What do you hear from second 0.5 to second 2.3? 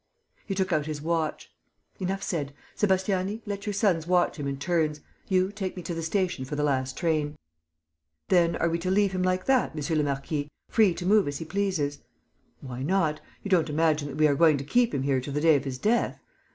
took out his watch. "Enough